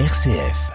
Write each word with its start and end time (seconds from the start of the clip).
RCF. 0.00 0.72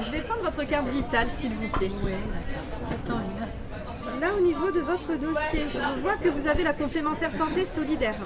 Je 0.00 0.10
vais 0.10 0.20
prendre 0.22 0.42
votre 0.42 0.66
carte 0.66 0.88
vitale, 0.88 1.28
s'il 1.38 1.52
vous 1.52 1.68
plaît. 1.68 1.88
Oui, 2.04 2.10
d'accord. 2.10 3.20
Attends, 3.20 4.20
Là, 4.20 4.34
au 4.36 4.44
niveau 4.44 4.72
de 4.72 4.80
votre 4.80 5.16
dossier, 5.16 5.62
je 5.68 6.00
vois 6.00 6.16
que 6.16 6.28
vous 6.28 6.48
avez 6.48 6.64
la 6.64 6.72
complémentaire 6.72 7.30
santé 7.32 7.64
solidaire. 7.64 8.16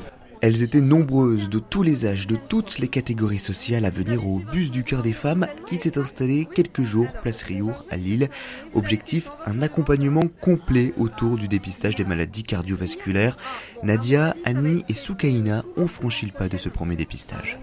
Elles 0.40 0.62
étaient 0.62 0.80
nombreuses, 0.80 1.50
de 1.50 1.58
tous 1.58 1.82
les 1.82 2.06
âges, 2.06 2.26
de 2.26 2.36
toutes 2.36 2.78
les 2.78 2.88
catégories 2.88 3.38
sociales, 3.38 3.84
à 3.84 3.90
venir 3.90 4.26
au 4.26 4.38
bus 4.38 4.70
du 4.70 4.84
cœur 4.84 5.02
des 5.02 5.12
femmes 5.12 5.46
qui 5.66 5.76
s'est 5.76 5.98
installé 5.98 6.46
quelques 6.46 6.82
jours 6.82 7.12
place 7.22 7.42
Riour 7.42 7.84
à 7.90 7.96
Lille. 7.96 8.30
Objectif, 8.74 9.30
un 9.44 9.60
accompagnement 9.60 10.28
complet 10.40 10.94
autour 10.96 11.36
du 11.36 11.48
dépistage 11.48 11.94
des 11.96 12.04
maladies 12.06 12.42
cardiovasculaires. 12.42 13.36
Nadia, 13.82 14.34
Annie 14.46 14.82
et 14.88 14.94
Soukaina 14.94 15.62
ont 15.76 15.88
franchi 15.88 16.24
le 16.24 16.32
pas 16.32 16.48
de 16.48 16.56
ce 16.56 16.70
premier 16.70 16.96
dépistage. 16.96 17.58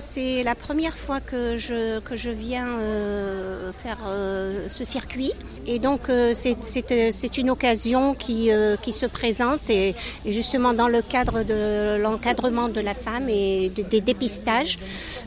C'est 0.00 0.42
la 0.42 0.56
première 0.56 0.96
fois 0.96 1.20
que 1.20 1.56
je, 1.56 2.00
que 2.00 2.16
je 2.16 2.30
viens 2.30 2.66
euh, 2.80 3.72
faire 3.72 3.98
euh, 4.08 4.66
ce 4.68 4.82
circuit 4.82 5.30
et 5.68 5.78
donc 5.78 6.08
euh, 6.08 6.32
c'est- 6.34 6.90
euh, 6.90 7.12
une 7.38 7.48
occasion 7.50 8.14
qui, 8.14 8.50
euh, 8.50 8.74
qui 8.76 8.90
se 8.90 9.06
présente 9.06 9.70
et, 9.70 9.94
et 10.24 10.32
justement 10.32 10.72
dans 10.74 10.88
le 10.88 11.00
cadre 11.00 11.44
de 11.44 11.96
l'encadrement 12.02 12.68
de 12.68 12.80
la 12.80 12.92
femme 12.94 13.28
et 13.28 13.68
de- 13.68 13.82
des 13.84 14.00
dépistages. 14.00 14.80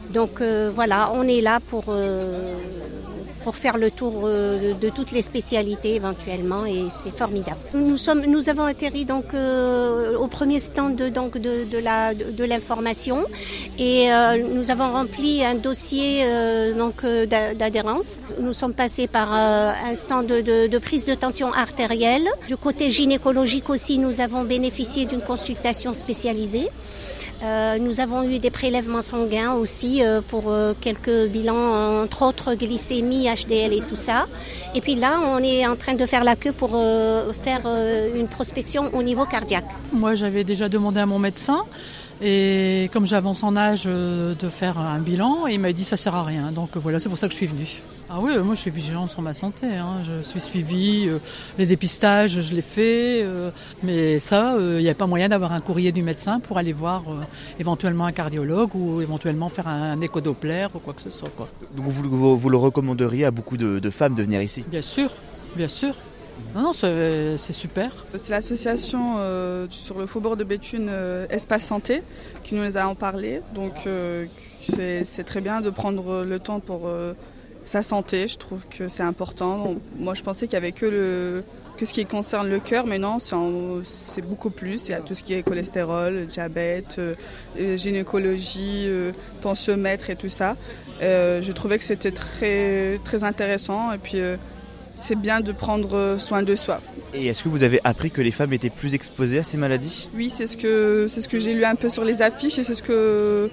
Donc 0.09 0.41
euh, 0.41 0.70
voilà, 0.75 1.11
on 1.13 1.23
est 1.30 1.39
là 1.39 1.61
pour, 1.70 1.86
pour 3.48 3.56
faire 3.56 3.78
le 3.78 3.92
tour 3.92 4.24
euh, 4.26 4.74
de, 4.74 4.90
toutes 4.90 5.14
les 5.14 5.22
spécialités 5.22 5.96
éventuellement 5.96 6.66
et 6.66 6.88
c'est 6.90 7.16
formidable. 7.18 7.56
Nous, 7.73 7.96
sommes, 7.96 8.26
nous 8.26 8.50
avons 8.50 8.66
atterri 8.66 9.06
donc 9.06 9.28
euh, 9.34 10.18
au 10.18 10.28
premier 10.28 10.60
stand 10.60 10.98
de, 10.98 11.08
donc 11.08 11.38
de, 11.38 11.78
la 11.82 12.14
de, 12.14 12.44
l'information 12.44 13.23
et 13.80 14.12
euh, 14.12 14.44
nous 14.54 14.70
avons 14.70 14.92
rempli 14.92 15.46
un 15.46 15.56
dossier 15.56 16.26
donc 16.78 17.06
d'a- 17.06 17.54
d'adhérence. 17.54 18.20
Nous 18.42 18.52
sommes 18.52 18.73
passés 18.73 19.08
par 19.08 19.31
un 19.31 19.95
stand 19.95 20.28
de 20.28 20.78
prise 20.80 21.06
de 21.06 21.14
tension 21.14 21.54
artérielle. 21.54 22.28
Du 22.50 22.58
côté 22.58 22.92
gynécologique 22.92 23.70
aussi, 23.70 23.98
nous 23.98 24.20
avons 24.20 24.44
bénéficié 24.44 25.06
d'une 25.06 25.22
consultation 25.22 25.94
spécialisée. 25.94 26.67
Euh, 27.43 27.77
nous 27.77 27.99
avons 27.99 28.23
eu 28.23 28.39
des 28.39 28.49
prélèvements 28.49 29.03
sanguins 29.03 29.53
aussi 29.53 30.03
euh, 30.03 30.21
pour 30.27 30.45
euh, 30.47 30.73
quelques 30.80 31.27
bilans, 31.27 32.03
entre 32.03 32.23
autres 32.23 32.55
glycémie, 32.55 33.27
HDL 33.27 33.73
et 33.73 33.81
tout 33.81 33.95
ça. 33.95 34.25
Et 34.73 34.81
puis 34.81 34.95
là, 34.95 35.19
on 35.23 35.39
est 35.39 35.65
en 35.67 35.75
train 35.75 35.93
de 35.93 36.05
faire 36.05 36.23
la 36.23 36.35
queue 36.35 36.52
pour 36.52 36.71
euh, 36.73 37.31
faire 37.33 37.61
euh, 37.65 38.09
une 38.15 38.27
prospection 38.27 38.89
au 38.95 39.03
niveau 39.03 39.25
cardiaque. 39.25 39.65
Moi, 39.93 40.15
j'avais 40.15 40.43
déjà 40.43 40.67
demandé 40.67 40.99
à 40.99 41.05
mon 41.05 41.19
médecin. 41.19 41.59
Et 42.22 42.90
comme 42.94 43.06
j'avance 43.06 43.44
en 43.44 43.56
âge 43.56 43.84
euh, 43.86 44.34
de 44.40 44.50
faire 44.50 44.80
un 44.80 45.00
bilan, 45.00 45.46
il 45.48 45.60
m'a 45.60 45.72
dit 45.72 45.84
ça 45.84 45.98
sert 45.98 46.16
à 46.16 46.23
rien. 46.23 46.52
Donc 46.52 46.76
euh, 46.76 46.80
voilà, 46.80 47.00
c'est 47.00 47.10
pour 47.10 47.18
ça 47.18 47.28
que 47.28 47.34
je 47.34 47.38
suis 47.38 47.46
venue. 47.48 47.82
Ah 48.10 48.20
oui, 48.22 48.38
moi 48.42 48.56
je 48.56 48.62
suis 48.62 48.72
vigilante 48.72 49.10
sur 49.12 49.22
ma 49.22 49.34
santé. 49.34 49.68
hein. 49.68 49.98
Je 50.08 50.23
suis 50.23 50.40
suivie, 50.40 51.06
euh, 51.10 51.20
les 51.58 51.66
dépistages, 51.66 52.42
je 52.42 52.54
les 52.56 52.62
fais. 52.62 53.22
euh, 53.22 53.52
mais 53.84 54.18
ça, 54.18 54.56
euh, 54.56 54.78
il 54.80 54.84
n'y 54.84 54.90
a 54.90 54.95
pas 54.95 55.06
moyen 55.08 55.30
d'avoir 55.30 55.52
un 55.52 55.60
courrier 55.62 55.92
du 55.92 56.02
médecin 56.04 56.40
pour 56.40 56.58
aller 56.58 56.73
voir 56.73 57.04
éventuellement 57.60 58.06
un 58.06 58.12
cardiologue 58.14 58.73
ou 58.76 59.02
éventuellement 59.02 59.50
faire 59.50 59.68
un, 59.68 60.00
échodoppler 60.02 60.68
ou 60.73 60.80
quoi 60.80 60.94
que 60.94 61.02
ce 61.02 61.10
soit. 61.10 61.30
Quoi. 61.36 61.50
Donc 61.76 61.86
vous, 61.90 62.04
vous- 62.10 62.38
vous 62.38 62.50
le 62.50 62.58
recommanderiez 62.58 63.26
à 63.26 63.32
beaucoup 63.32 63.58
de, 63.58 63.80
de 63.80 63.90
femmes 63.90 64.16
de 64.16 64.23
venir 64.23 64.42
ici? 64.42 64.64
Bien 64.68 64.82
sûr, 64.82 65.10
bien 65.56 65.68
sûr. 65.68 65.94
Non, 66.55 66.61
non, 66.61 66.73
c'est 66.73 67.38
c'est 67.38 67.53
super. 67.53 68.05
C'est 68.17 68.31
l'association 68.31 69.16
euh, 69.17 69.67
sur 69.69 69.97
le 69.97 70.05
faubourg 70.05 70.38
de 70.38 70.43
Béthune 70.43 70.88
euh, 70.89 71.27
Espace 71.30 71.66
Santé 71.66 72.03
qui 72.43 72.55
nous 72.55 72.77
a 72.77 72.85
en 72.85 72.95
parlé. 72.95 73.41
Donc 73.53 73.73
euh, 73.85 74.25
c'est 75.05 75.23
très 75.25 75.41
bien 75.41 75.61
de 75.61 75.69
prendre 75.69 76.23
le 76.23 76.39
temps 76.39 76.59
pour 76.59 76.88
euh, 76.88 77.13
sa 77.63 77.83
santé. 77.83 78.27
Je 78.27 78.38
trouve 78.38 78.65
que 78.67 78.89
c'est 78.89 79.03
important. 79.03 79.75
Moi 79.97 80.13
je 80.13 80.23
pensais 80.23 80.47
qu'il 80.47 80.53
y 80.53 80.58
avait 80.58 80.71
que 80.71 81.43
ce 81.86 81.93
qui 81.93 82.05
concerne 82.05 82.49
le 82.49 82.59
cœur, 82.59 82.87
mais 82.87 82.97
non, 82.97 83.20
c'est 83.20 84.21
beaucoup 84.21 84.49
plus. 84.49 84.87
Il 84.87 84.92
y 84.92 84.93
a 84.93 85.02
tout 85.02 85.14
ce 85.14 85.23
qui 85.23 85.33
est 85.33 85.43
cholestérol, 85.43 86.26
diabète, 86.26 86.95
euh, 86.97 87.14
euh, 87.59 87.77
gynécologie, 87.77 88.86
euh, 88.87 89.11
tensiomètre 89.42 90.09
et 90.09 90.15
tout 90.15 90.30
ça. 90.30 90.55
Euh, 91.02 91.42
je 91.42 91.52
trouvais 91.52 91.77
que 91.77 91.83
c'était 91.83 92.11
très 92.11 92.99
très 93.03 93.23
intéressant 93.23 93.92
et 93.92 93.99
puis 93.99 94.20
euh, 94.20 94.36
c'est 94.97 95.15
bien 95.15 95.41
de 95.41 95.52
prendre 95.52 96.17
soin 96.17 96.43
de 96.43 96.55
soi. 96.55 96.81
Et 97.13 97.27
est-ce 97.27 97.43
que 97.43 97.49
vous 97.49 97.63
avez 97.63 97.80
appris 97.83 98.11
que 98.11 98.21
les 98.21 98.31
femmes 98.31 98.53
étaient 98.53 98.69
plus 98.69 98.93
exposées 98.93 99.39
à 99.39 99.43
ces 99.43 99.58
maladies? 99.58 100.09
Oui, 100.15 100.31
c'est 100.35 100.47
ce 100.47 100.58
que 100.58 101.08
c'est 101.09 101.21
ce 101.21 101.27
que 101.27 101.39
j'ai 101.39 101.53
lu 101.53 101.63
un 101.63 101.75
peu 101.75 101.89
sur 101.89 102.03
les 102.03 102.21
affiches 102.21 102.58
et 102.59 102.63
c'est 102.63 102.75
ce 102.75 102.83
que 102.83 103.49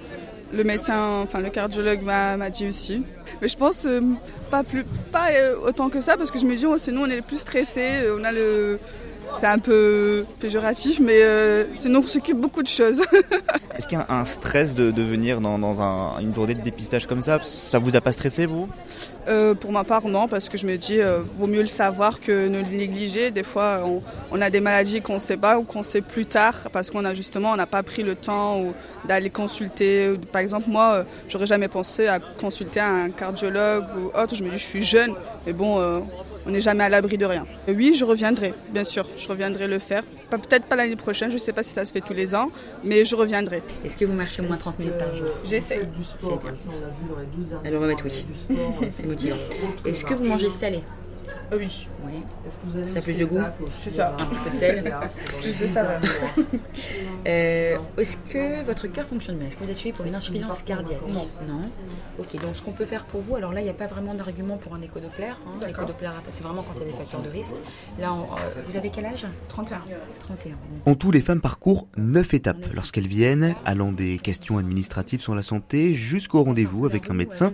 le 0.53 0.63
médecin, 0.63 1.21
enfin 1.23 1.39
le 1.39 1.49
cardiologue 1.49 2.01
m'a 2.01 2.37
m'a 2.37 2.49
dit 2.49 2.67
aussi. 2.67 3.03
Mais 3.41 3.47
je 3.47 3.57
pense 3.57 3.85
euh, 3.85 4.01
pas 4.51 4.63
plus, 4.63 4.83
pas 5.11 5.29
euh, 5.31 5.55
autant 5.65 5.89
que 5.89 6.01
ça 6.01 6.17
parce 6.17 6.31
que 6.31 6.39
je 6.39 6.45
me 6.45 6.55
dis 6.55 6.65
oh, 6.65 6.77
sinon 6.77 7.03
on 7.03 7.09
est 7.09 7.21
plus 7.21 7.37
stressé, 7.37 8.09
on 8.17 8.23
a 8.23 8.31
le, 8.31 8.79
c'est 9.39 9.47
un 9.47 9.59
peu 9.59 10.25
péjoratif, 10.39 10.99
mais 10.99 11.21
euh, 11.21 11.65
sinon 11.73 11.99
on 11.99 12.07
s'occupe 12.07 12.37
beaucoup 12.39 12.63
de 12.63 12.67
choses. 12.67 13.01
Est-ce 13.77 13.87
qu'il 13.87 13.97
y 13.97 14.01
a 14.01 14.05
un 14.09 14.23
stress 14.25 14.73
de, 14.75 14.91
de 14.91 15.01
venir 15.03 15.41
dans, 15.41 15.59
dans 15.59 15.81
un- 15.81 16.19
une 16.21 16.33
journée 16.33 16.53
de 16.53 16.61
dépistage 16.61 17.05
comme 17.07 17.21
ça? 17.21 17.39
Ça 17.43 17.77
vous 17.79 17.95
a 17.95 18.01
pas 18.01 18.11
stressé 18.13 18.45
vous? 18.45 18.69
Euh, 19.27 19.53
pour 19.55 19.71
ma 19.71 19.83
part, 19.83 20.05
non, 20.07 20.27
parce 20.27 20.47
que 20.49 20.57
je 20.57 20.65
me 20.65 20.77
dis, 20.77 21.01
euh, 21.01 21.19
vaut 21.37 21.47
mieux 21.47 21.61
le 21.61 21.67
savoir 21.67 22.19
que 22.21 22.47
ne 22.47 22.59
le 22.59 22.65
négliger. 22.77 23.31
Des 23.31 23.43
fois, 23.43 23.79
on, 23.85 24.01
on 24.31 24.41
a 24.41 24.49
des 24.49 24.61
maladies 24.61 25.01
qu'on 25.01 25.15
ne 25.15 25.19
sait 25.19 25.35
pas 25.37 25.57
ou 25.57 25.63
qu'on 25.63 25.83
sait 25.83 26.01
plus 26.01 26.25
tard, 26.25 26.55
parce 26.71 26.89
qu'on 26.91 27.03
a 27.05 27.13
justement, 27.13 27.51
on 27.51 27.55
n'a 27.57 27.65
pas 27.65 27.83
pris 27.83 28.03
le 28.03 28.15
temps 28.15 28.63
d'aller 29.07 29.29
consulter. 29.31 30.13
Par 30.31 30.41
exemple, 30.41 30.69
moi, 30.69 30.93
euh, 30.93 31.03
j'aurais 31.27 31.47
jamais 31.47 31.67
pensé 31.67 32.07
à 32.07 32.19
consulter 32.19 32.79
un 32.79 33.09
cardiologue 33.09 33.85
ou 33.97 34.05
autre. 34.17 34.35
Je 34.35 34.43
me 34.43 34.49
dis, 34.51 34.57
je 34.57 34.63
suis 34.63 34.83
jeune, 34.85 35.13
mais 35.45 35.53
bon, 35.53 35.79
euh, 35.79 35.99
on 36.45 36.51
n'est 36.51 36.61
jamais 36.61 36.83
à 36.83 36.89
l'abri 36.89 37.17
de 37.17 37.25
rien. 37.25 37.45
Et 37.67 37.73
oui, 37.73 37.93
je 37.97 38.05
reviendrai, 38.05 38.53
bien 38.71 38.83
sûr, 38.83 39.05
je 39.17 39.27
reviendrai 39.27 39.67
le 39.67 39.79
faire. 39.79 40.03
Peut-être 40.29 40.65
pas 40.65 40.75
l'année 40.75 40.95
prochaine, 40.95 41.29
je 41.29 41.35
ne 41.35 41.39
sais 41.39 41.53
pas 41.53 41.63
si 41.63 41.71
ça 41.71 41.85
se 41.85 41.91
fait 41.93 42.01
tous 42.01 42.13
les 42.13 42.35
ans, 42.35 42.51
mais 42.83 43.05
je 43.05 43.15
reviendrai. 43.15 43.61
Est-ce 43.83 43.95
que 43.97 44.05
vous 44.05 44.13
marchez 44.13 44.41
au 44.41 44.45
moins 44.45 44.57
30 44.57 44.79
minutes 44.79 44.97
par 44.97 45.15
jour? 45.15 45.27
J'essaie. 45.45 45.85
du 45.85 46.03
sport, 46.03 46.41
C'est 46.43 46.49
bien. 46.51 46.59
ça, 46.59 46.69
on 46.69 46.81
l'a 46.81 46.87
vu 46.87 47.09
dans 47.13 47.19
les 47.19 47.25
12 47.27 47.45
dernières 47.47 47.67
Alors, 47.67 47.79
on 47.79 47.81
va 47.81 47.87
mettre 47.87 48.05
oui. 48.05 48.25
C'est 48.95 49.05
motivant. 49.05 49.35
Est-ce 49.85 50.03
que 50.05 50.13
vous 50.13 50.25
mangez 50.25 50.49
salé? 50.49 50.81
Oui. 51.51 51.87
Oui. 52.05 52.13
Est-ce 52.47 52.55
que 52.57 52.61
vous 52.65 52.77
allez 52.77 52.87
Ça 52.87 52.99
a 52.99 53.01
plus 53.01 53.13
de 53.17 53.25
goût 53.25 53.39
C'est 53.79 53.91
ça. 53.91 54.15
Un 54.19 54.25
petit 54.25 54.37
peu 54.43 54.49
de 54.49 54.55
sel. 54.55 54.95
Plus 55.41 55.57
de 55.59 55.67
saveur. 55.67 56.01
Euh, 57.27 57.77
Est-ce 57.97 58.17
que 58.17 58.63
votre 58.63 58.87
cœur 58.87 59.05
fonctionne 59.05 59.37
bien? 59.37 59.47
Est-ce 59.47 59.57
que 59.57 59.63
vous 59.63 59.69
êtes 59.69 59.77
suivi 59.77 59.95
pour 59.95 60.05
une 60.05 60.15
insuffisance 60.15 60.61
cardiaque? 60.61 61.01
Non. 61.09 61.25
Non. 61.47 61.61
Ok, 62.19 62.39
donc 62.41 62.55
ce 62.55 62.61
qu'on 62.61 62.71
peut 62.71 62.85
faire 62.85 63.03
pour 63.05 63.21
vous, 63.21 63.35
alors 63.35 63.51
là, 63.53 63.61
il 63.61 63.63
n'y 63.63 63.69
a 63.69 63.73
pas 63.73 63.87
vraiment 63.87 64.13
d'argument 64.13 64.57
pour 64.57 64.75
un 64.75 64.81
échodoppler. 64.81 65.27
Hein. 65.27 65.65
L'échodoppler, 65.65 66.09
c'est 66.29 66.43
vraiment 66.43 66.63
quand 66.63 66.73
il 66.75 66.85
y 66.85 66.89
a 66.89 66.91
des 66.91 66.97
facteurs 66.97 67.21
de 67.21 67.29
risque. 67.29 67.55
Là, 67.99 68.13
on- 68.13 68.23
euh, 68.23 68.61
vous 68.67 68.77
avez 68.77 68.89
quel 68.89 69.05
âge? 69.05 69.25
31. 69.49 69.81
31. 70.21 70.53
En 70.85 70.95
tout, 70.95 71.11
les 71.11 71.21
femmes 71.21 71.41
parcourent 71.41 71.87
neuf 71.97 72.33
étapes 72.33 72.65
lorsqu'elles 72.73 73.07
viennent, 73.07 73.55
allant 73.65 73.91
des 73.91 74.17
questions 74.17 74.57
administratives 74.57 75.21
sur 75.21 75.35
la 75.35 75.43
santé 75.43 75.93
jusqu'au 75.93 76.43
rendez-vous 76.43 76.85
avec 76.85 77.09
un 77.09 77.13
médecin. 77.13 77.51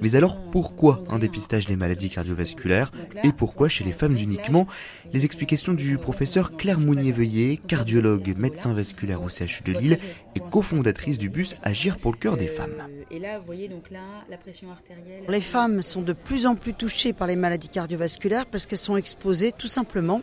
Mais 0.00 0.16
alors, 0.16 0.38
pourquoi 0.50 1.02
un 1.08 1.18
dépistage 1.18 1.66
des 1.66 1.76
maladies 1.76 2.10
cardiovasculaires? 2.10 2.92
Et 3.22 3.32
pourquoi 3.32 3.68
chez 3.68 3.84
les 3.84 3.92
femmes 3.92 4.16
uniquement 4.16 4.66
Les 5.12 5.24
explications 5.24 5.72
du 5.72 5.98
professeur 5.98 6.56
Claire 6.56 6.80
Mounier-Veuillet, 6.80 7.58
cardiologue, 7.66 8.34
médecin 8.36 8.72
vasculaire 8.74 9.22
au 9.22 9.28
CHU 9.28 9.62
de 9.64 9.72
Lille 9.72 9.98
et 10.34 10.40
cofondatrice 10.40 11.18
du 11.18 11.28
bus 11.28 11.56
Agir 11.62 11.98
pour 11.98 12.12
le 12.12 12.18
cœur 12.18 12.36
des 12.36 12.46
femmes. 12.46 12.88
Et 13.10 13.18
là, 13.18 13.38
vous 13.38 13.46
voyez, 13.46 13.68
donc 13.68 13.90
là, 13.90 14.00
la 14.28 14.36
pression 14.36 14.70
artérielle. 14.70 15.24
Les 15.28 15.40
femmes 15.40 15.82
sont 15.82 16.02
de 16.02 16.12
plus 16.12 16.46
en 16.46 16.54
plus 16.54 16.74
touchées 16.74 17.12
par 17.12 17.26
les 17.26 17.36
maladies 17.36 17.68
cardiovasculaires 17.68 18.46
parce 18.46 18.66
qu'elles 18.66 18.78
sont 18.78 18.96
exposées 18.96 19.52
tout 19.56 19.68
simplement 19.68 20.22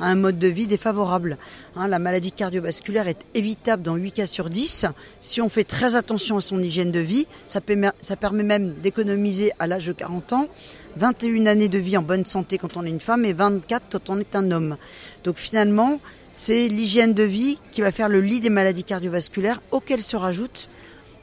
à 0.00 0.06
un 0.06 0.14
mode 0.14 0.38
de 0.38 0.48
vie 0.48 0.66
défavorable. 0.66 1.38
Hein, 1.76 1.88
la 1.88 1.98
maladie 1.98 2.32
cardiovasculaire 2.32 3.08
est 3.08 3.24
évitable 3.34 3.82
dans 3.82 3.96
8 3.96 4.12
cas 4.12 4.26
sur 4.26 4.50
10. 4.50 4.86
Si 5.20 5.40
on 5.40 5.48
fait 5.48 5.64
très 5.64 5.96
attention 5.96 6.36
à 6.36 6.40
son 6.40 6.62
hygiène 6.62 6.92
de 6.92 7.00
vie, 7.00 7.26
ça 7.46 7.60
permet, 7.60 7.90
ça 8.00 8.16
permet 8.16 8.42
même 8.42 8.74
d'économiser 8.82 9.52
à 9.58 9.66
l'âge 9.66 9.86
de 9.86 9.92
40 9.92 10.32
ans 10.32 10.48
21 10.96 11.46
années 11.46 11.68
de 11.68 11.78
vie 11.78 11.96
en 11.96 12.02
bonne 12.02 12.24
santé 12.24 12.58
quand 12.58 12.76
on 12.76 12.84
est 12.84 12.90
une 12.90 13.00
femme 13.00 13.24
et 13.24 13.32
24 13.32 13.84
quand 13.90 14.10
on 14.10 14.18
est 14.18 14.36
un 14.36 14.50
homme. 14.50 14.76
Donc 15.24 15.36
finalement, 15.36 16.00
c'est 16.32 16.68
l'hygiène 16.68 17.14
de 17.14 17.22
vie 17.22 17.58
qui 17.72 17.80
va 17.80 17.92
faire 17.92 18.08
le 18.08 18.20
lit 18.20 18.40
des 18.40 18.50
maladies 18.50 18.84
cardiovasculaires 18.84 19.60
auxquelles 19.70 20.02
se 20.02 20.16
rajoutent 20.16 20.68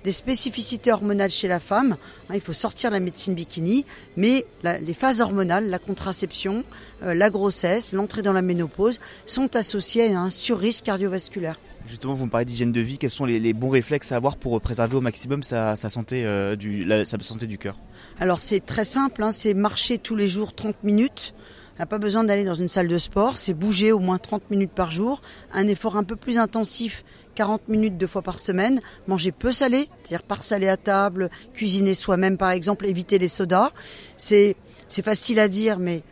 des 0.03 0.11
spécificités 0.11 0.91
hormonales 0.91 1.29
chez 1.29 1.47
la 1.47 1.59
femme. 1.59 1.95
Hein, 2.29 2.33
il 2.35 2.41
faut 2.41 2.53
sortir 2.53 2.91
la 2.91 2.99
médecine 2.99 3.35
bikini, 3.35 3.85
mais 4.17 4.45
les 4.63 4.93
phases 4.93 5.21
hormonales, 5.21 5.69
la 5.69 5.79
contraception, 5.79 6.63
euh, 7.03 7.13
la 7.13 7.29
grossesse, 7.29 7.93
l'entrée 7.93 8.21
dans 8.21 8.33
la 8.33 8.41
ménopause 8.41 8.99
sont 9.25 9.55
associées 9.55 10.13
à 10.13 10.19
un 10.19 10.29
surrisque 10.29 10.85
cardiovasculaire. 10.85 11.59
Justement, 11.87 12.13
vous 12.13 12.25
me 12.25 12.29
parlez 12.29 12.45
d'hygiène 12.45 12.71
de 12.71 12.81
vie. 12.81 12.97
Quels 12.97 13.09
sont 13.09 13.25
les, 13.25 13.53
bons 13.53 13.69
réflexes 13.69 14.11
à 14.11 14.15
avoir 14.15 14.37
pour 14.37 14.59
préserver 14.61 14.95
au 14.97 15.01
maximum 15.01 15.43
sa, 15.43 15.73
euh, 15.73 15.75
santé 15.75 17.47
du 17.47 17.57
cœur? 17.57 17.77
Alors 18.19 18.39
c'est 18.39 18.59
très 18.65 18.85
simple, 18.85 19.23
hein, 19.23 19.31
c'est 19.31 19.53
marcher 19.53 19.97
tous 19.97 20.15
les 20.15 20.27
jours 20.27 20.53
30 20.53 20.83
minutes. 20.83 21.33
On 21.75 21.79
n'a 21.81 21.85
pas 21.85 21.97
besoin 21.97 22.23
d'aller 22.23 22.43
dans 22.43 22.53
une 22.53 22.67
salle 22.67 22.87
de 22.87 22.97
sport, 22.97 23.37
c'est 23.37 23.53
bouger 23.53 23.91
au 23.91 23.99
moins 23.99 24.19
30 24.19 24.51
minutes 24.51 24.71
par 24.71 24.91
jour. 24.91 25.21
Un 25.51 25.67
effort 25.67 25.97
un 25.97 26.03
peu 26.03 26.15
plus 26.15 26.37
intensif 26.37 27.03
40 27.35 27.69
minutes 27.69 27.97
deux 27.97 28.07
fois 28.07 28.21
par 28.21 28.39
semaine, 28.39 28.81
manger 29.07 29.31
peu 29.31 29.51
salé, 29.51 29.89
c'est-à-dire 30.03 30.23
par 30.23 30.43
salé 30.43 30.67
à 30.67 30.77
table, 30.77 31.29
cuisiner 31.53 31.93
soi-même 31.93 32.37
par 32.37 32.51
exemple, 32.51 32.85
éviter 32.85 33.17
les 33.17 33.27
sodas. 33.27 33.71
C'est 34.17 34.55
facile 35.03 35.39
à 35.39 35.47
dire, 35.47 35.79
mais 35.79 36.03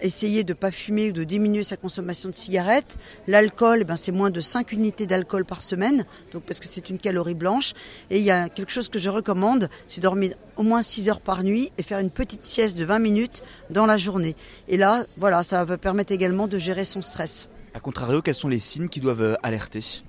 essayer 0.00 0.44
de 0.44 0.52
ne 0.52 0.58
pas 0.58 0.70
fumer 0.70 1.10
ou 1.10 1.12
de 1.12 1.24
diminuer 1.24 1.62
sa 1.62 1.76
consommation 1.76 2.28
de 2.28 2.34
cigarettes. 2.34 2.96
L'alcool, 3.26 3.78
eh 3.80 3.84
ben, 3.84 3.96
c'est 3.96 4.12
moins 4.12 4.30
de 4.30 4.40
5 4.40 4.72
unités 4.72 5.06
d'alcool 5.06 5.44
par 5.44 5.62
semaine, 5.62 6.04
donc 6.32 6.42
parce 6.42 6.60
que 6.60 6.66
c'est 6.66 6.90
une 6.90 6.98
calorie 6.98 7.34
blanche. 7.34 7.72
Et 8.10 8.18
il 8.18 8.24
y 8.24 8.30
a 8.30 8.48
quelque 8.48 8.72
chose 8.72 8.88
que 8.88 8.98
je 8.98 9.10
recommande, 9.10 9.68
c'est 9.88 10.00
dormir 10.00 10.34
au 10.56 10.62
moins 10.62 10.82
6 10.82 11.08
heures 11.08 11.20
par 11.20 11.42
nuit 11.42 11.72
et 11.78 11.82
faire 11.82 11.98
une 11.98 12.10
petite 12.10 12.44
sieste 12.44 12.78
de 12.78 12.84
20 12.84 12.98
minutes 12.98 13.42
dans 13.70 13.86
la 13.86 13.96
journée. 13.96 14.36
Et 14.68 14.76
là, 14.76 15.04
voilà, 15.16 15.42
ça 15.42 15.64
va 15.64 15.78
permettre 15.78 16.12
également 16.12 16.48
de 16.48 16.58
gérer 16.58 16.84
son 16.84 17.02
stress. 17.02 17.48
A 17.74 17.80
contrario, 17.80 18.22
quels 18.22 18.34
sont 18.34 18.48
les 18.48 18.60
signes 18.60 18.88
qui 18.88 19.00
doivent 19.00 19.22
euh, 19.22 19.34
alerter? 19.42 20.02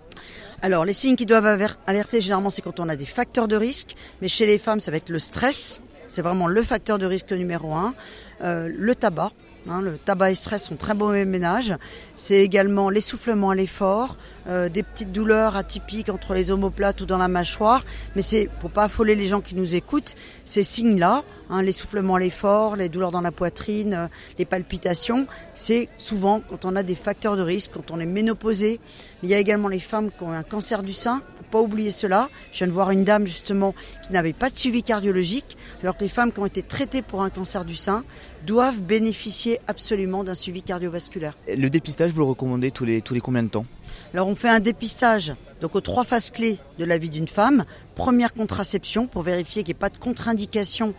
Alors, 0.61 0.85
les 0.85 0.93
signes 0.93 1.15
qui 1.15 1.25
doivent 1.25 1.45
alerter, 1.87 2.21
généralement, 2.21 2.49
c'est 2.49 2.61
quand 2.61 2.79
on 2.79 2.89
a 2.89 2.95
des 2.95 3.05
facteurs 3.05 3.47
de 3.47 3.55
risque. 3.55 3.95
Mais 4.21 4.27
chez 4.27 4.45
les 4.45 4.57
femmes, 4.57 4.79
ça 4.79 4.91
va 4.91 4.97
être 4.97 5.09
le 5.09 5.19
stress. 5.19 5.81
C'est 6.07 6.21
vraiment 6.21 6.47
le 6.47 6.63
facteur 6.63 6.99
de 6.99 7.05
risque 7.05 7.31
numéro 7.31 7.73
un. 7.73 7.93
Euh, 8.41 8.69
le 8.73 8.95
tabac, 8.95 9.31
Hein, 9.67 9.81
le 9.81 9.97
tabac 9.97 10.31
et 10.31 10.35
stress 10.35 10.65
sont 10.65 10.75
très 10.75 10.93
mauvais 10.93 11.25
ménage. 11.25 11.73
C'est 12.15 12.43
également 12.43 12.89
l'essoufflement 12.89 13.49
à 13.49 13.55
l'effort, 13.55 14.15
euh, 14.47 14.69
des 14.69 14.83
petites 14.83 15.11
douleurs 15.11 15.55
atypiques 15.55 16.09
entre 16.09 16.35
les 16.35 16.51
omoplates 16.51 17.01
ou 17.01 17.05
dans 17.05 17.17
la 17.17 17.27
mâchoire. 17.27 17.83
Mais 18.15 18.21
c'est 18.21 18.47
pour 18.59 18.69
pas 18.69 18.83
affoler 18.83 19.15
les 19.15 19.25
gens 19.25 19.41
qui 19.41 19.55
nous 19.55 19.75
écoutent, 19.75 20.13
ces 20.43 20.61
signes-là, 20.61 21.23
hein, 21.49 21.63
l'essoufflement 21.63 22.15
à 22.15 22.19
l'effort, 22.19 22.75
les 22.75 22.89
douleurs 22.89 23.11
dans 23.11 23.21
la 23.21 23.31
poitrine, 23.31 23.93
euh, 23.95 24.07
les 24.37 24.45
palpitations, 24.45 25.25
c'est 25.55 25.89
souvent 25.97 26.41
quand 26.47 26.65
on 26.65 26.75
a 26.75 26.83
des 26.83 26.95
facteurs 26.95 27.35
de 27.35 27.41
risque, 27.41 27.71
quand 27.73 27.89
on 27.89 27.99
est 27.99 28.05
ménopausé. 28.05 28.79
Il 29.23 29.29
y 29.29 29.33
a 29.33 29.39
également 29.39 29.67
les 29.67 29.79
femmes 29.79 30.11
qui 30.11 30.23
ont 30.23 30.31
un 30.31 30.43
cancer 30.43 30.83
du 30.83 30.93
sein. 30.93 31.23
Pas 31.55 31.61
oublier 31.61 31.89
cela. 31.89 32.27
Je 32.51 32.57
viens 32.57 32.67
de 32.67 32.73
voir 32.73 32.91
une 32.91 33.05
dame 33.05 33.25
justement 33.25 33.73
qui 34.05 34.11
n'avait 34.11 34.33
pas 34.33 34.49
de 34.49 34.57
suivi 34.57 34.83
cardiologique, 34.83 35.55
alors 35.81 35.95
que 35.95 36.03
les 36.03 36.09
femmes 36.09 36.33
qui 36.33 36.39
ont 36.39 36.45
été 36.45 36.61
traitées 36.61 37.01
pour 37.01 37.21
un 37.21 37.29
cancer 37.29 37.63
du 37.63 37.75
sein 37.75 38.03
doivent 38.45 38.81
bénéficier 38.81 39.61
absolument 39.69 40.25
d'un 40.25 40.33
suivi 40.33 40.63
cardiovasculaire. 40.63 41.37
Le 41.47 41.69
dépistage, 41.69 42.11
vous 42.11 42.19
le 42.19 42.25
recommandez 42.25 42.71
tous 42.71 42.83
les, 42.83 43.01
tous 43.01 43.13
les 43.13 43.21
combien 43.21 43.41
de 43.41 43.47
temps? 43.47 43.65
Alors 44.13 44.27
on 44.27 44.35
fait 44.35 44.49
un 44.49 44.59
dépistage 44.59 45.33
donc 45.61 45.75
aux 45.75 45.81
trois 45.81 46.03
phases 46.03 46.29
clés 46.29 46.57
de 46.77 46.83
la 46.83 46.97
vie 46.97 47.09
d'une 47.09 47.29
femme. 47.29 47.63
Première 47.95 48.33
contraception 48.33 49.07
pour 49.07 49.21
vérifier 49.21 49.63
qu'il 49.63 49.73
n'y 49.73 49.77
ait 49.77 49.79
pas 49.79 49.89
de 49.89 49.97
contre-indication 49.97 50.93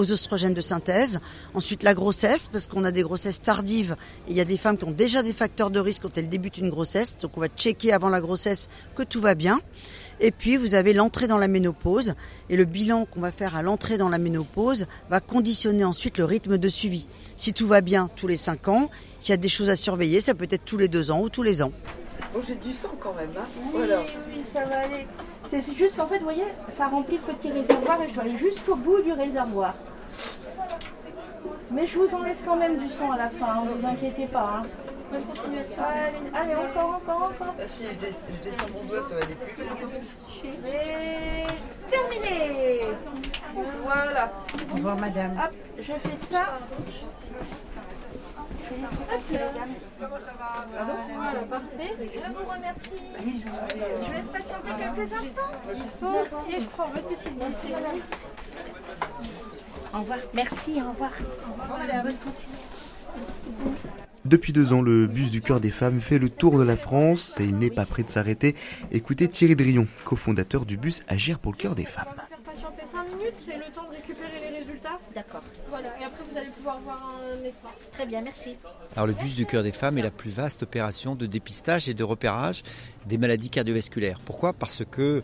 aux 0.00 0.12
oestrogènes 0.12 0.54
de 0.54 0.60
synthèse. 0.60 1.20
Ensuite 1.54 1.82
la 1.82 1.94
grossesse 1.94 2.48
parce 2.48 2.66
qu'on 2.66 2.84
a 2.84 2.90
des 2.90 3.02
grossesses 3.02 3.40
tardives 3.40 3.96
et 4.26 4.32
il 4.32 4.36
y 4.36 4.40
a 4.40 4.44
des 4.44 4.56
femmes 4.56 4.76
qui 4.76 4.84
ont 4.84 4.90
déjà 4.90 5.22
des 5.22 5.32
facteurs 5.32 5.70
de 5.70 5.78
risque 5.78 6.02
quand 6.02 6.18
elles 6.18 6.28
débutent 6.28 6.58
une 6.58 6.70
grossesse. 6.70 7.16
Donc 7.18 7.36
on 7.36 7.40
va 7.40 7.48
checker 7.48 7.92
avant 7.92 8.08
la 8.08 8.20
grossesse 8.20 8.68
que 8.96 9.02
tout 9.02 9.20
va 9.20 9.34
bien. 9.34 9.60
Et 10.22 10.32
puis 10.32 10.56
vous 10.56 10.74
avez 10.74 10.92
l'entrée 10.92 11.28
dans 11.28 11.38
la 11.38 11.48
ménopause 11.48 12.14
et 12.48 12.56
le 12.56 12.64
bilan 12.64 13.06
qu'on 13.06 13.20
va 13.20 13.32
faire 13.32 13.56
à 13.56 13.62
l'entrée 13.62 13.96
dans 13.96 14.08
la 14.08 14.18
ménopause 14.18 14.86
va 15.08 15.20
conditionner 15.20 15.84
ensuite 15.84 16.18
le 16.18 16.24
rythme 16.24 16.58
de 16.58 16.68
suivi. 16.68 17.06
Si 17.36 17.52
tout 17.52 17.66
va 17.66 17.80
bien 17.80 18.10
tous 18.16 18.26
les 18.26 18.36
5 18.36 18.68
ans, 18.68 18.90
s'il 19.18 19.30
y 19.30 19.34
a 19.34 19.38
des 19.38 19.48
choses 19.48 19.70
à 19.70 19.76
surveiller, 19.76 20.20
ça 20.20 20.34
peut 20.34 20.48
être 20.50 20.64
tous 20.64 20.76
les 20.76 20.88
2 20.88 21.10
ans 21.10 21.20
ou 21.22 21.28
tous 21.30 21.42
les 21.42 21.62
ans. 21.62 21.72
Oh, 22.34 22.40
j'ai 22.46 22.54
du 22.56 22.72
sang 22.72 22.94
quand 23.00 23.14
même. 23.14 23.30
Hein 23.36 23.46
oui, 23.74 23.80
oui, 24.28 24.42
ça 24.52 24.64
va 24.64 24.80
aller. 24.80 25.06
C'est 25.50 25.76
juste 25.76 25.96
qu'en 25.96 26.06
fait, 26.06 26.18
vous 26.18 26.24
voyez, 26.24 26.44
ça 26.76 26.86
remplit 26.86 27.16
le 27.16 27.34
petit 27.34 27.50
réservoir 27.50 28.00
et 28.02 28.08
je 28.08 28.14
dois 28.14 28.22
aller 28.22 28.38
jusqu'au 28.38 28.76
bout 28.76 29.02
du 29.02 29.12
réservoir. 29.12 29.74
Mais 31.70 31.86
je 31.86 31.98
vous 31.98 32.14
en 32.14 32.22
laisse 32.22 32.42
quand 32.44 32.56
même 32.56 32.78
du 32.78 32.88
sang 32.90 33.12
à 33.12 33.16
la 33.16 33.30
fin, 33.30 33.64
ne 33.64 33.70
vous 33.70 33.86
inquiétez 33.86 34.26
pas. 34.26 34.56
Hein. 34.56 34.62
Bonne 35.10 35.24
continuation. 35.24 35.82
Allez, 36.34 36.54
encore, 36.54 37.00
encore, 37.02 37.32
encore. 37.32 37.54
Ah, 37.58 37.62
si 37.66 37.84
je, 37.84 38.42
descends 38.42 38.68
mon 38.72 38.84
doigt, 38.84 39.02
ça 39.02 39.14
va 39.14 39.22
aller 39.22 39.34
plus 39.34 39.64
vite. 39.64 40.56
Et 40.66 41.90
terminé. 41.90 42.80
Voilà. 43.84 44.32
Au 44.70 44.74
revoir, 44.76 44.96
madame. 44.98 45.32
Hop, 45.32 45.52
je 45.78 45.82
fais 45.82 46.34
ça. 46.34 46.58
Comment 49.98 50.16
ça 50.16 50.32
va 50.38 50.66
Voilà, 51.14 51.40
parfait. 51.40 51.90
Je 51.98 52.32
vous 52.32 52.50
remercie. 52.50 53.02
Je 53.18 54.12
laisse 54.12 54.28
patienter 54.28 54.70
quelques 54.78 55.12
instants. 55.12 55.52
Merci, 56.02 56.62
je 56.62 56.66
prends 56.66 56.86
votre 56.86 57.08
petite. 57.08 57.32
Au 59.92 60.00
revoir. 60.00 60.18
Merci, 60.34 60.72
au 60.82 60.90
revoir. 60.90 61.12
Au 61.48 61.62
revoir, 61.62 61.78
madame. 61.78 62.08
Depuis 64.24 64.52
deux 64.52 64.72
ans, 64.72 64.82
le 64.82 65.06
bus 65.06 65.30
du 65.30 65.40
cœur 65.40 65.60
des 65.60 65.70
femmes 65.70 66.00
fait 66.00 66.18
le 66.18 66.30
tour 66.30 66.58
de 66.58 66.62
la 66.62 66.76
France 66.76 67.40
et 67.40 67.44
il 67.44 67.56
n'est 67.56 67.70
pas 67.70 67.86
prêt 67.86 68.02
de 68.02 68.10
s'arrêter. 68.10 68.54
Écoutez 68.92 69.28
Thierry 69.28 69.56
Drion, 69.56 69.86
cofondateur 70.04 70.66
du 70.66 70.76
bus 70.76 71.02
Agir 71.08 71.38
pour 71.38 71.52
le 71.52 71.56
cœur 71.56 71.74
des 71.74 71.86
femmes. 71.86 72.06
D'accord. 75.30 75.46
Voilà, 75.68 75.88
et 76.00 76.04
après 76.04 76.24
vous 76.28 76.36
allez 76.36 76.48
pouvoir 76.48 76.80
voir 76.80 77.14
un 77.22 77.36
médecin. 77.40 77.68
Très 77.92 78.04
bien, 78.04 78.20
merci. 78.20 78.56
Alors 78.96 79.06
le 79.06 79.12
bus 79.12 79.34
du 79.34 79.46
cœur 79.46 79.62
des 79.62 79.70
femmes 79.70 79.96
est 79.96 80.02
la 80.02 80.10
plus 80.10 80.30
vaste 80.30 80.64
opération 80.64 81.14
de 81.14 81.26
dépistage 81.26 81.88
et 81.88 81.94
de 81.94 82.02
repérage 82.02 82.64
des 83.06 83.16
maladies 83.16 83.48
cardiovasculaires. 83.48 84.18
Pourquoi? 84.24 84.52
Parce 84.52 84.82
que 84.90 85.22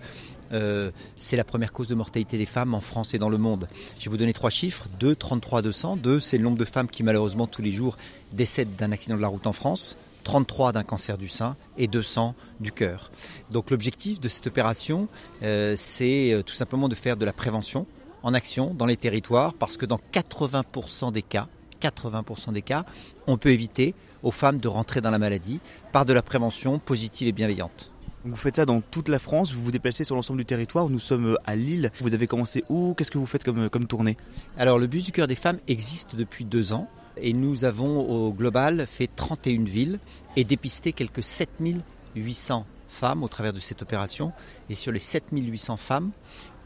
euh, 0.52 0.92
c'est 1.16 1.36
la 1.36 1.42
première 1.42 1.72
cause 1.72 1.88
de 1.88 1.96
mortalité 1.96 2.38
des 2.38 2.46
femmes 2.46 2.72
en 2.74 2.80
France 2.80 3.14
et 3.14 3.18
dans 3.18 3.28
le 3.28 3.38
monde. 3.38 3.66
Je 3.98 4.04
vais 4.04 4.10
vous 4.10 4.16
donner 4.16 4.32
trois 4.32 4.50
chiffres 4.50 4.86
2, 5.00 5.16
33, 5.16 5.62
200. 5.62 5.96
2, 5.96 6.20
c'est 6.20 6.38
le 6.38 6.44
nombre 6.44 6.58
de 6.58 6.64
femmes 6.64 6.88
qui 6.88 7.02
malheureusement 7.02 7.48
tous 7.48 7.62
les 7.62 7.72
jours 7.72 7.96
décèdent 8.32 8.76
d'un 8.76 8.92
accident 8.92 9.16
de 9.16 9.22
la 9.22 9.28
route 9.28 9.48
en 9.48 9.52
France. 9.52 9.96
33 10.22 10.72
d'un 10.72 10.84
cancer 10.84 11.18
du 11.18 11.28
sein 11.28 11.56
et 11.78 11.88
200 11.88 12.36
du 12.60 12.70
cœur. 12.70 13.10
Donc 13.50 13.70
l'objectif 13.70 14.20
de 14.20 14.28
cette 14.28 14.46
opération, 14.46 15.08
euh, 15.42 15.74
c'est 15.76 16.32
euh, 16.32 16.42
tout 16.42 16.54
simplement 16.54 16.88
de 16.88 16.94
faire 16.94 17.16
de 17.16 17.24
la 17.24 17.32
prévention 17.32 17.86
en 18.22 18.34
action 18.34 18.74
dans 18.74 18.86
les 18.86 18.96
territoires 18.96 19.54
parce 19.54 19.76
que 19.76 19.86
dans 19.86 20.00
80% 20.12 21.12
des 21.12 21.22
cas, 21.22 21.48
80% 21.80 22.52
des 22.52 22.62
cas, 22.62 22.84
on 23.26 23.36
peut 23.36 23.50
éviter 23.50 23.94
aux 24.22 24.30
femmes 24.30 24.58
de 24.58 24.68
rentrer 24.68 25.00
dans 25.00 25.10
la 25.10 25.18
maladie 25.18 25.60
par 25.92 26.06
de 26.06 26.12
la 26.12 26.22
prévention 26.22 26.78
positive 26.78 27.28
et 27.28 27.32
bienveillante. 27.32 27.92
Vous 28.24 28.34
faites 28.34 28.56
ça 28.56 28.64
dans 28.66 28.80
toute 28.80 29.08
la 29.08 29.20
France, 29.20 29.52
vous 29.52 29.62
vous 29.62 29.70
déplacez 29.70 30.02
sur 30.02 30.16
l'ensemble 30.16 30.40
du 30.40 30.44
territoire. 30.44 30.88
Nous 30.88 30.98
sommes 30.98 31.34
euh, 31.34 31.36
à 31.46 31.54
Lille. 31.54 31.92
Vous 32.00 32.12
avez 32.12 32.26
commencé 32.26 32.64
où? 32.68 32.92
Qu'est-ce 32.94 33.12
que 33.12 33.18
vous 33.18 33.26
faites 33.26 33.44
comme, 33.44 33.70
comme 33.70 33.86
tournée? 33.86 34.16
Alors 34.58 34.80
le 34.80 34.88
bus 34.88 35.04
du 35.04 35.12
cœur 35.12 35.28
des 35.28 35.36
femmes 35.36 35.58
existe 35.68 36.16
depuis 36.16 36.44
deux 36.44 36.72
ans 36.72 36.88
et 37.16 37.32
nous 37.32 37.64
avons 37.64 38.00
au 38.00 38.32
global 38.32 38.86
fait 38.88 39.08
31 39.14 39.64
villes 39.64 40.00
et 40.34 40.42
dépisté 40.42 40.92
quelques 40.92 41.22
7800 41.22 42.66
femmes 42.88 43.22
au 43.22 43.28
travers 43.28 43.52
de 43.52 43.60
cette 43.60 43.82
opération. 43.82 44.32
Et 44.70 44.74
sur 44.74 44.92
les 44.92 44.98
7800 44.98 45.76
femmes, 45.76 46.10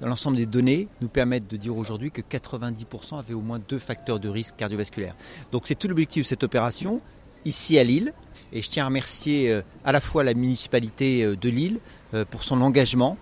l'ensemble 0.01 0.37
des 0.37 0.47
données 0.47 0.89
nous 1.00 1.09
permettent 1.09 1.50
de 1.50 1.57
dire 1.57 1.77
aujourd'hui 1.77 2.11
que 2.11 2.21
90% 2.21 3.19
avaient 3.19 3.35
au 3.35 3.41
moins 3.41 3.61
deux 3.69 3.79
facteurs 3.79 4.21
de 4.21 4.29
risque 4.29 4.57
cardiovasculaire. 4.57 5.15
Donc 5.53 5.65
c'est 5.67 5.75
tout 5.75 5.89
l'objectif 5.89 6.25
de 6.25 6.29
cette 6.29 6.45
opération 6.45 7.00
ici 7.45 7.79
à 7.79 7.85
Lille. 7.85 8.12
Et 8.53 8.62
je 8.62 8.69
tiens 8.69 8.85
à 8.85 8.87
remercier 8.87 9.53
euh, 9.53 9.62
à 9.85 9.93
la 9.93 10.00
fois 10.00 10.25
la 10.25 10.35
municipalité 10.35 11.25
euh, 11.25 11.37
de 11.37 11.49
Lille 11.49 11.79
euh, 12.15 12.25
pour 12.25 12.45
son 12.45 12.61
engagement 12.61 13.17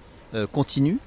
continu, 0.52 0.98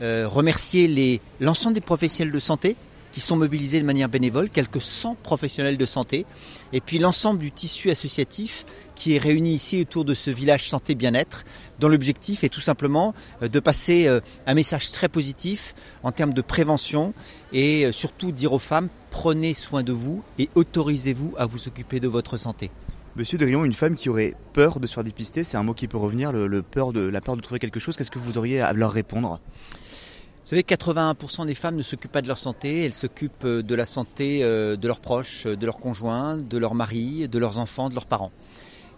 remercier 0.00 1.20
l'ensemble 1.40 1.74
des 1.74 1.80
professionnels 1.80 2.32
de 2.32 2.38
santé 2.38 2.76
qui 3.12 3.20
sont 3.20 3.36
mobilisés 3.36 3.80
de 3.80 3.86
manière 3.86 4.08
bénévole, 4.08 4.50
quelques 4.50 4.82
100 4.82 5.16
professionnels 5.22 5.76
de 5.76 5.86
santé, 5.86 6.26
et 6.72 6.80
puis 6.80 6.98
l'ensemble 6.98 7.40
du 7.40 7.52
tissu 7.52 7.90
associatif 7.90 8.64
qui 8.94 9.14
est 9.14 9.18
réuni 9.18 9.54
ici 9.54 9.80
autour 9.80 10.04
de 10.04 10.14
ce 10.14 10.30
village 10.30 10.68
santé 10.68 10.94
bien-être, 10.94 11.44
dont 11.78 11.88
l'objectif 11.88 12.44
est 12.44 12.48
tout 12.48 12.60
simplement 12.60 13.14
de 13.40 13.60
passer 13.60 14.08
un 14.46 14.54
message 14.54 14.90
très 14.90 15.08
positif 15.08 15.74
en 16.02 16.10
termes 16.10 16.34
de 16.34 16.42
prévention 16.42 17.14
et 17.52 17.90
surtout 17.92 18.32
dire 18.32 18.52
aux 18.52 18.58
femmes 18.58 18.88
prenez 19.10 19.54
soin 19.54 19.82
de 19.82 19.92
vous 19.92 20.22
et 20.38 20.48
autorisez-vous 20.54 21.34
à 21.38 21.46
vous 21.46 21.68
occuper 21.68 22.00
de 22.00 22.08
votre 22.08 22.36
santé. 22.36 22.70
Monsieur 23.16 23.36
Drion, 23.36 23.64
une 23.64 23.72
femme 23.72 23.96
qui 23.96 24.08
aurait 24.08 24.34
peur 24.52 24.78
de 24.78 24.86
se 24.86 24.94
faire 24.94 25.02
dépister, 25.02 25.42
c'est 25.42 25.56
un 25.56 25.64
mot 25.64 25.74
qui 25.74 25.88
peut 25.88 25.96
revenir, 25.96 26.32
de, 26.32 26.38
la 26.40 27.20
peur 27.20 27.36
de 27.36 27.40
trouver 27.40 27.58
quelque 27.58 27.80
chose. 27.80 27.96
Qu'est-ce 27.96 28.12
que 28.12 28.20
vous 28.20 28.38
auriez 28.38 28.60
à 28.60 28.72
leur 28.72 28.92
répondre? 28.92 29.40
Savez, 30.48 30.62
81% 30.62 31.46
des 31.46 31.54
femmes 31.54 31.76
ne 31.76 31.82
s'occupent 31.82 32.12
pas 32.12 32.22
de 32.22 32.28
leur 32.28 32.38
santé, 32.38 32.84
elles 32.84 32.94
s'occupent 32.94 33.44
euh, 33.44 33.62
de 33.62 33.74
la 33.74 33.86
santé 33.86 34.40
euh, 34.42 34.76
de 34.76 34.86
leurs 34.88 35.00
proches, 35.00 35.46
de 35.46 35.66
leurs 35.66 35.78
conjoints, 35.78 36.36
de 36.36 36.58
leurs 36.58 36.74
maris, 36.74 37.28
de 37.28 37.38
leurs 37.38 37.58
enfants, 37.58 37.88
de 37.88 37.94
leurs 37.94 38.06
parents. 38.06 38.32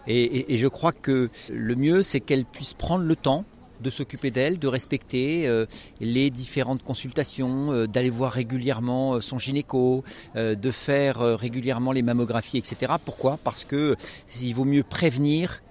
et 0.07 0.57
je 0.57 0.67
crois 0.67 0.93
que 0.93 1.29
le 1.51 1.75
mieux, 1.75 2.01
c'est 2.01 2.19
qu'elles 2.19 2.45
puissent 2.45 2.73
prendre 2.73 3.05
le 3.05 3.15
temps 3.15 3.45
de 3.81 3.89
s'occuper 3.89 4.31
d'elle, 4.31 4.59
de 4.59 4.67
respecter 4.67 5.47
euh, 5.47 5.65
les 5.99 6.29
différentes 6.29 6.83
consultations, 6.83 7.71
euh, 7.71 7.87
d'aller 7.87 8.09
voir 8.09 8.31
régulièrement 8.31 9.15
euh, 9.15 9.21
son 9.21 9.39
gynéco, 9.39 10.03
de 10.35 10.71
faire 10.71 11.19
régulièrement 11.19 11.91
les 11.91 12.01
mammographies, 12.01 12.57
etc. 12.57 12.93
Pourquoi? 13.03 13.39
Parce 13.43 13.65
que 13.65 13.95
il 14.41 14.53
vaut 14.53 14.65
mieux 14.65 14.83
prévenir 14.83 15.61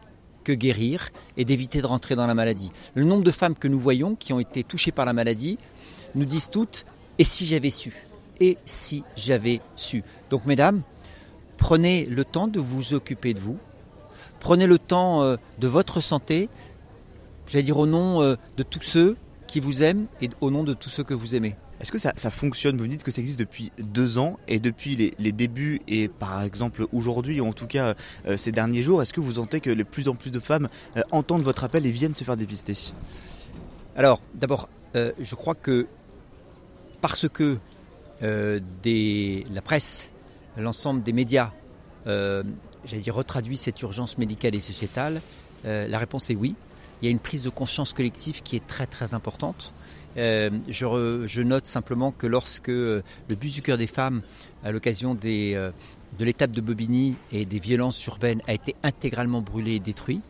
que 0.44 0.52
guérir 0.52 1.10
et 1.36 1.44
d'éviter 1.44 1.80
de 1.80 1.86
rentrer 1.86 2.16
dans 2.16 2.26
la 2.26 2.34
maladie. 2.34 2.70
Le 2.94 3.04
nombre 3.04 3.24
de 3.24 3.30
femmes 3.30 3.54
que 3.54 3.68
nous 3.68 3.78
voyons 3.78 4.14
qui 4.14 4.32
ont 4.32 4.40
été 4.40 4.64
touchées 4.64 4.92
par 4.92 5.04
la 5.04 5.12
maladie 5.12 5.58
nous 6.14 6.24
disent 6.24 6.50
toutes 6.50 6.86
et 7.18 7.24
si 7.24 7.46
j'avais 7.46 7.70
su? 7.70 8.04
Et 8.40 8.56
si 8.64 9.04
j'avais 9.16 9.60
su? 9.76 10.02
Donc 10.30 10.46
mesdames, 10.46 10.82
prenez 11.56 12.06
le 12.06 12.24
temps 12.24 12.48
de 12.48 12.58
vous 12.58 12.94
occuper 12.94 13.34
de 13.34 13.40
vous, 13.40 13.58
prenez 14.38 14.66
le 14.66 14.78
temps 14.78 15.22
de 15.58 15.68
votre 15.68 16.00
santé, 16.00 16.48
j'allais 17.46 17.64
dire 17.64 17.78
au 17.78 17.86
nom 17.86 18.20
de 18.22 18.62
tous 18.62 18.80
ceux 18.80 19.16
qui 19.46 19.60
vous 19.60 19.82
aiment 19.82 20.06
et 20.22 20.30
au 20.40 20.50
nom 20.50 20.64
de 20.64 20.72
tous 20.72 20.88
ceux 20.88 21.04
que 21.04 21.12
vous 21.12 21.34
aimez. 21.34 21.54
Est-ce 21.80 21.90
que 21.90 21.98
ça, 21.98 22.12
fonctionne? 22.30 22.76
Vous 22.76 22.86
dites 22.86 23.02
que 23.02 23.10
ça 23.10 23.22
existe 23.22 23.40
depuis 23.40 23.72
deux 23.78 24.18
ans 24.18 24.38
et 24.48 24.60
depuis 24.60 25.14
les, 25.18 25.32
débuts 25.32 25.80
et 25.88 26.08
par 26.08 26.42
exemple 26.42 26.86
aujourd'hui, 26.92 27.40
ou 27.40 27.46
en 27.46 27.54
tout 27.54 27.66
cas 27.66 27.94
euh, 28.26 28.36
ces 28.36 28.52
derniers 28.52 28.82
jours, 28.82 29.00
est-ce 29.00 29.14
que 29.14 29.20
vous 29.20 29.32
sentez 29.32 29.60
que 29.60 29.70
de 29.70 29.82
plus 29.82 30.08
en 30.08 30.14
plus 30.14 30.30
de 30.30 30.40
femmes 30.40 30.68
euh, 30.96 31.02
entendent 31.10 31.42
votre 31.42 31.64
appel 31.64 31.86
et 31.86 31.90
viennent 31.90 32.12
se 32.12 32.22
faire 32.22 32.36
dépister? 32.36 32.92
Alors 33.96 34.20
d'abord, 34.34 34.68
euh, 34.94 35.12
je 35.18 35.34
crois 35.34 35.54
que 35.54 35.86
parce 37.00 37.28
que 37.28 37.58
la 38.20 39.62
presse, 39.64 40.10
l'ensemble 40.58 41.02
des 41.02 41.14
médias, 41.14 41.50
j'allais 42.04 43.02
dire, 43.02 43.14
retraduit 43.14 43.56
cette 43.56 43.80
urgence 43.80 44.18
médicale 44.18 44.54
et 44.54 44.60
sociétale, 44.60 45.22
la 45.64 45.98
réponse 45.98 46.28
est 46.28 46.34
oui. 46.34 46.56
Il 47.00 47.06
y 47.06 47.08
a 47.08 47.10
une 47.10 47.18
prise 47.18 47.44
de 47.44 47.50
conscience 47.50 47.92
collective 47.92 48.42
qui 48.42 48.56
est 48.56 48.66
très 48.66 48.86
très 48.86 49.14
importante. 49.14 49.72
Euh, 50.16 50.50
je, 50.68 51.40
note 51.42 51.66
simplement 51.66 52.10
que 52.12 52.26
lorsque 52.26 52.68
euh, 52.68 53.02
le 53.28 53.36
bus 53.36 53.52
du 53.52 53.62
cœur 53.62 53.78
des 53.78 53.86
femmes, 53.86 54.22
à 54.64 54.72
l'occasion 54.72 55.16
euh, 55.24 55.70
de 56.18 56.24
l'étape 56.24 56.50
de 56.50 56.60
Bobigny 56.60 57.16
et 57.32 57.44
des 57.44 57.58
violences 57.58 58.04
urbaines, 58.06 58.42
a 58.46 58.52
été 58.52 58.74
intégralement 58.82 59.40
brûlé 59.40 59.76
et 59.76 59.78
détruit, 59.78 60.20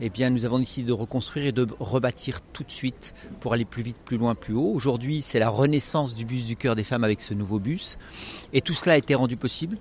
eh 0.00 0.10
bien, 0.10 0.30
nous 0.30 0.44
avons 0.44 0.58
décidé 0.58 0.88
de 0.88 0.92
reconstruire 0.92 1.46
et 1.46 1.52
de 1.52 1.66
rebâtir 1.78 2.40
tout 2.52 2.64
de 2.64 2.70
suite 2.70 3.14
pour 3.40 3.52
aller 3.52 3.64
plus 3.64 3.82
vite, 3.82 3.96
plus 4.04 4.16
loin, 4.16 4.34
plus 4.34 4.54
haut. 4.54 4.72
Aujourd'hui, 4.74 5.22
c'est 5.22 5.38
la 5.38 5.48
renaissance 5.48 6.14
du 6.14 6.24
bus 6.24 6.46
du 6.46 6.56
cœur 6.56 6.74
des 6.74 6.82
femmes 6.82 7.04
avec 7.04 7.20
ce 7.20 7.32
nouveau 7.34 7.60
bus. 7.60 7.98
Et 8.52 8.60
tout 8.60 8.74
cela 8.74 8.94
a 8.94 8.98
été 8.98 9.14
rendu 9.14 9.36
possible 9.36 9.78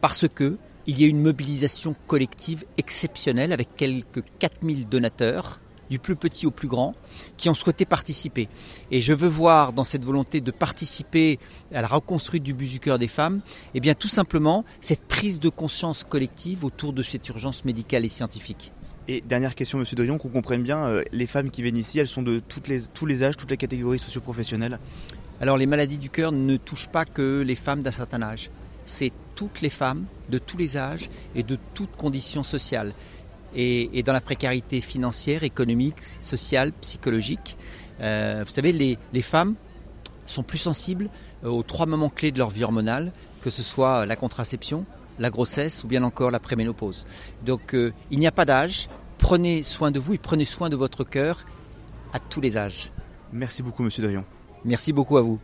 parce 0.00 0.26
que 0.28 0.58
il 0.86 1.00
y 1.00 1.04
a 1.04 1.08
une 1.08 1.20
mobilisation 1.20 1.94
collective 2.06 2.64
exceptionnelle 2.78 3.52
avec 3.52 3.74
quelques 3.76 4.22
4000 4.38 4.88
donateurs 4.88 5.60
du 5.90 5.98
plus 5.98 6.16
petit 6.16 6.46
au 6.46 6.50
plus 6.50 6.68
grand, 6.68 6.94
qui 7.36 7.48
ont 7.48 7.54
souhaité 7.54 7.84
participer. 7.84 8.48
Et 8.90 9.02
je 9.02 9.12
veux 9.12 9.28
voir 9.28 9.72
dans 9.72 9.84
cette 9.84 10.04
volonté 10.04 10.40
de 10.40 10.50
participer 10.50 11.38
à 11.72 11.82
la 11.82 11.88
reconstruite 11.88 12.42
du 12.42 12.54
bus 12.54 12.70
du 12.70 12.80
cœur 12.80 12.98
des 12.98 13.08
femmes, 13.08 13.40
eh 13.74 13.80
bien 13.80 13.94
tout 13.94 14.08
simplement 14.08 14.64
cette 14.80 15.02
prise 15.02 15.40
de 15.40 15.48
conscience 15.48 16.04
collective 16.04 16.64
autour 16.64 16.92
de 16.92 17.02
cette 17.02 17.28
urgence 17.28 17.64
médicale 17.64 18.04
et 18.04 18.08
scientifique. 18.08 18.72
Et 19.10 19.22
dernière 19.22 19.54
question, 19.54 19.78
Monsieur 19.78 19.96
Drion, 19.96 20.18
qu'on 20.18 20.28
comprenne 20.28 20.62
bien, 20.62 20.84
euh, 20.84 21.02
les 21.12 21.26
femmes 21.26 21.50
qui 21.50 21.62
viennent 21.62 21.78
ici, 21.78 21.98
elles 21.98 22.08
sont 22.08 22.22
de 22.22 22.40
toutes 22.46 22.68
les, 22.68 22.82
tous 22.82 23.06
les 23.06 23.22
âges, 23.22 23.38
toutes 23.38 23.50
les 23.50 23.56
catégories 23.56 23.98
socioprofessionnelles? 23.98 24.78
Alors 25.40 25.56
les 25.56 25.66
maladies 25.66 25.96
du 25.96 26.10
cœur 26.10 26.30
ne 26.30 26.56
touchent 26.56 26.88
pas 26.88 27.06
que 27.06 27.40
les 27.40 27.54
femmes 27.54 27.82
d'un 27.82 27.92
certain 27.92 28.20
âge. 28.20 28.50
C'est 28.84 29.12
toutes 29.34 29.60
les 29.60 29.70
femmes 29.70 30.04
de 30.28 30.38
tous 30.38 30.58
les 30.58 30.76
âges 30.76 31.10
et 31.34 31.42
de 31.42 31.56
toutes 31.72 31.94
conditions 31.96 32.42
sociales 32.42 32.92
et, 33.54 34.02
dans 34.02 34.12
la 34.12 34.20
précarité 34.20 34.80
financière, 34.80 35.42
économique, 35.42 35.96
sociale, 36.20 36.72
psychologique. 36.80 37.56
Euh, 38.00 38.44
vous 38.46 38.52
savez, 38.52 38.72
les, 38.72 39.22
femmes 39.22 39.54
sont 40.26 40.42
plus 40.42 40.58
sensibles 40.58 41.08
euh, 41.44 41.48
aux 41.48 41.62
trois 41.62 41.86
moments 41.86 42.10
clés 42.10 42.30
de 42.30 42.38
leur 42.38 42.50
vie 42.50 42.64
hormonale, 42.64 43.12
que 43.42 43.50
ce 43.50 43.62
soit 43.62 44.06
la 44.06 44.16
contraception, 44.16 44.84
la 45.18 45.30
grossesse 45.30 45.84
ou 45.84 45.88
bien 45.88 46.02
encore 46.02 46.30
la 46.30 46.40
préménopause. 46.40 47.06
Donc 47.44 47.74
euh, 47.74 47.92
il 48.10 48.18
n'y 48.20 48.26
a 48.26 48.32
pas 48.32 48.44
d'âge, 48.44 48.88
prenez 49.18 49.62
soin 49.62 49.90
de 49.90 49.98
vous 49.98 50.14
et 50.14 50.18
prenez 50.18 50.44
soin 50.44 50.68
de 50.68 50.76
votre 50.76 51.04
cœur 51.04 51.44
à 52.12 52.18
tous 52.18 52.40
les 52.40 52.56
âges. 52.56 52.92
Merci 53.32 53.62
beaucoup 53.62 53.82
Monsieur 53.82 54.02
Drion. 54.02 54.24
Merci 54.64 54.92
beaucoup 54.92 55.16
à 55.16 55.22
vous. 55.22 55.40